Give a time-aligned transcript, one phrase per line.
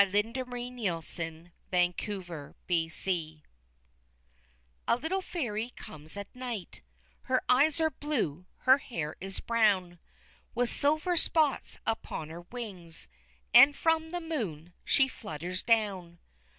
[0.01, 3.45] Jean Macé (Adapted) QUEEN MAB
[4.87, 6.81] A little Fairy comes at night;
[7.21, 9.99] Her eyes are blue, her hair is brown,
[10.55, 13.07] With silver spots upon her wings,
[13.53, 16.17] And from the moon she flutters down.